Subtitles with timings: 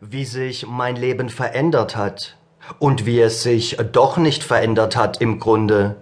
[0.00, 2.36] wie sich mein Leben verändert hat
[2.78, 5.96] und wie es sich doch nicht verändert hat im Grunde.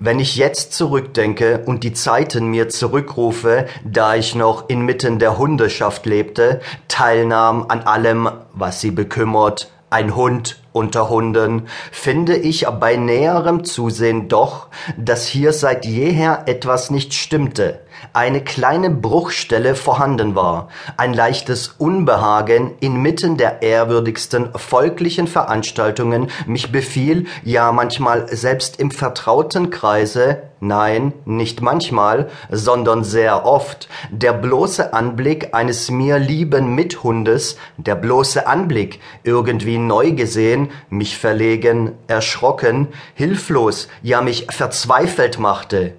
[0.00, 6.04] Wenn ich jetzt zurückdenke und die Zeiten mir zurückrufe, da ich noch inmitten der Hundeschaft
[6.04, 13.64] lebte, teilnahm an allem, was sie bekümmert, ein Hund unter Hunden, finde ich bei näherem
[13.64, 17.80] Zusehen doch, dass hier seit jeher etwas nicht stimmte,
[18.12, 27.26] eine kleine Bruchstelle vorhanden war, ein leichtes Unbehagen inmitten der ehrwürdigsten volklichen Veranstaltungen mich befiel,
[27.44, 35.54] ja manchmal selbst im vertrauten Kreise, nein, nicht manchmal, sondern sehr oft, der bloße Anblick
[35.54, 44.20] eines mir lieben Mithundes, der bloße Anblick, irgendwie neu gesehen, mich verlegen, erschrocken, hilflos, ja
[44.20, 45.94] mich verzweifelt machte.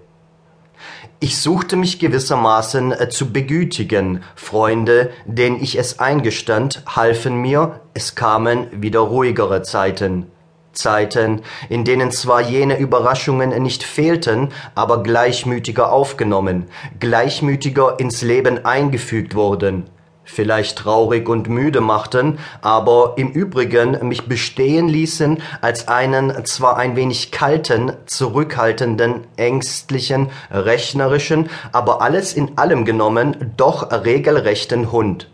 [1.23, 8.15] Ich suchte mich gewissermaßen äh, zu begütigen, Freunde, denen ich es eingestand, halfen mir, es
[8.15, 10.29] kamen wieder ruhigere Zeiten.
[10.73, 11.39] Zeiten,
[11.69, 16.65] in denen zwar jene Überraschungen nicht fehlten, aber gleichmütiger aufgenommen,
[16.99, 19.85] gleichmütiger ins Leben eingefügt wurden
[20.23, 26.95] vielleicht traurig und müde machten, aber im Übrigen mich bestehen ließen als einen zwar ein
[26.95, 35.29] wenig kalten, zurückhaltenden, ängstlichen, rechnerischen, aber alles in allem genommen doch regelrechten Hund.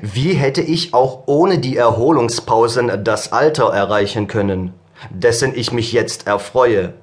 [0.00, 4.72] Wie hätte ich auch ohne die Erholungspausen das Alter erreichen können,
[5.10, 6.94] dessen ich mich jetzt erfreue?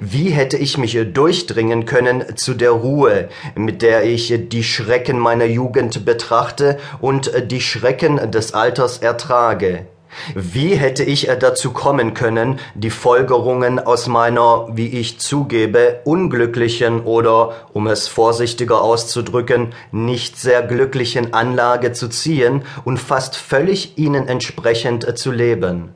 [0.00, 5.46] Wie hätte ich mich durchdringen können zu der Ruhe, mit der ich die Schrecken meiner
[5.46, 9.86] Jugend betrachte und die Schrecken des Alters ertrage?
[10.34, 17.54] Wie hätte ich dazu kommen können, die Folgerungen aus meiner, wie ich zugebe, unglücklichen oder,
[17.72, 25.16] um es vorsichtiger auszudrücken, nicht sehr glücklichen Anlage zu ziehen und fast völlig ihnen entsprechend
[25.16, 25.94] zu leben?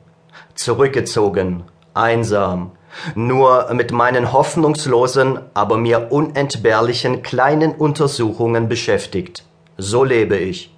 [0.55, 2.71] Zurückgezogen, einsam,
[3.15, 9.43] nur mit meinen hoffnungslosen, aber mir unentbehrlichen kleinen Untersuchungen beschäftigt.
[9.77, 10.71] So lebe ich.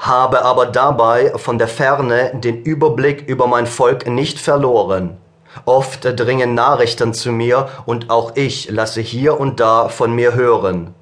[0.00, 5.16] Habe aber dabei von der Ferne den Überblick über mein Volk nicht verloren.
[5.64, 10.94] Oft dringen Nachrichten zu mir und auch ich lasse hier und da von mir hören.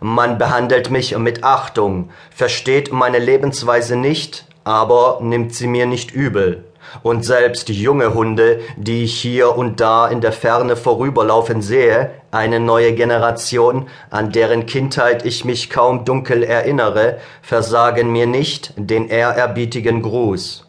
[0.00, 6.64] Man behandelt mich mit Achtung, versteht meine Lebensweise nicht, aber nimmt sie mir nicht übel.
[7.02, 12.60] Und selbst junge Hunde, die ich hier und da in der Ferne vorüberlaufen sehe, eine
[12.60, 20.02] neue Generation, an deren Kindheit ich mich kaum dunkel erinnere, versagen mir nicht den ehrerbietigen
[20.02, 20.64] Gruß.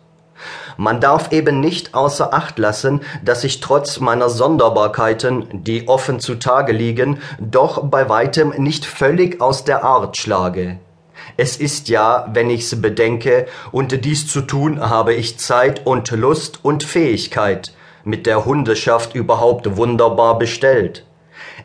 [0.77, 6.71] Man darf eben nicht außer Acht lassen, dass ich trotz meiner Sonderbarkeiten, die offen zutage
[6.71, 10.79] liegen, doch bei weitem nicht völlig aus der Art schlage.
[11.37, 16.59] Es ist ja, wenn ich's bedenke, und dies zu tun habe ich Zeit und Lust
[16.63, 17.73] und Fähigkeit,
[18.03, 21.05] mit der Hundeschaft überhaupt wunderbar bestellt.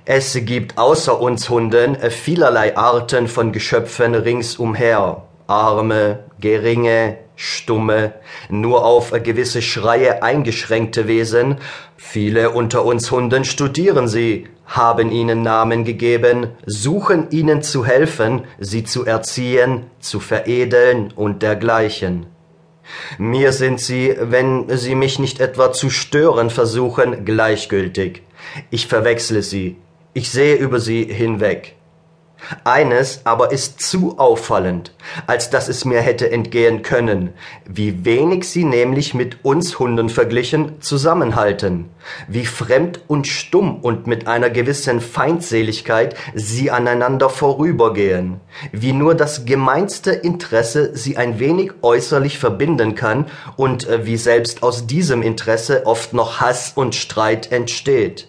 [0.05, 8.15] Es gibt außer uns Hunden vielerlei Arten von Geschöpfen ringsumher, arme, geringe, stumme,
[8.49, 11.59] nur auf gewisse Schreie eingeschränkte Wesen.
[11.97, 18.85] Viele unter uns Hunden studieren sie, haben ihnen Namen gegeben, suchen ihnen zu helfen, sie
[18.85, 22.27] zu erziehen, zu veredeln und dergleichen.
[23.19, 28.23] Mir sind sie, wenn sie mich nicht etwa zu stören versuchen, gleichgültig.
[28.71, 29.77] Ich verwechsle sie,
[30.13, 31.77] ich sehe über sie hinweg.
[32.65, 34.93] Eines aber ist zu auffallend,
[35.27, 37.31] als dass es mir hätte entgehen können,
[37.67, 41.91] wie wenig sie nämlich mit uns Hunden verglichen zusammenhalten,
[42.29, 48.41] wie fremd und stumm und mit einer gewissen Feindseligkeit sie aneinander vorübergehen,
[48.73, 54.63] wie nur das gemeinste Interesse sie ein wenig äußerlich verbinden kann und äh, wie selbst
[54.63, 58.29] aus diesem Interesse oft noch Hass und Streit entsteht.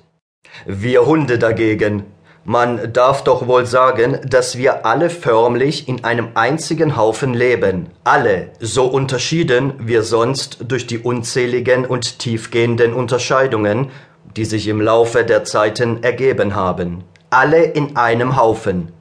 [0.65, 2.03] Wir Hunde dagegen,
[2.45, 7.87] man darf doch wohl sagen, dass wir alle förmlich in einem einzigen Haufen leben.
[8.03, 13.89] Alle, so unterschieden wir sonst durch die unzähligen und tiefgehenden Unterscheidungen,
[14.37, 17.03] die sich im Laufe der Zeiten ergeben haben.
[17.31, 18.91] Alle in einem Haufen.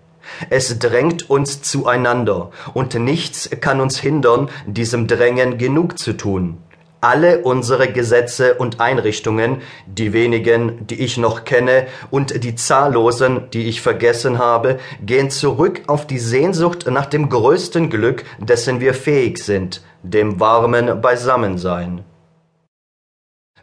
[0.48, 6.58] Es drängt uns zueinander, und nichts kann uns hindern, diesem Drängen genug zu tun.
[7.04, 13.68] Alle unsere Gesetze und Einrichtungen, die wenigen, die ich noch kenne, und die zahllosen, die
[13.68, 19.36] ich vergessen habe, gehen zurück auf die Sehnsucht nach dem größten Glück, dessen wir fähig
[19.36, 22.04] sind, dem warmen Beisammensein.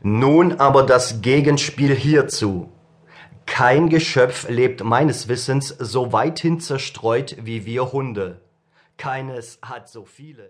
[0.04, 2.70] Nun aber das Gegenspiel hierzu.
[3.48, 8.42] Kein Geschöpf lebt meines Wissens so weithin zerstreut wie wir Hunde.
[8.98, 10.50] Keines hat so viele.